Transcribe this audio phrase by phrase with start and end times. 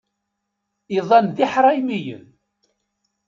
[0.97, 2.25] Iḍan d iḥṛaymiyen.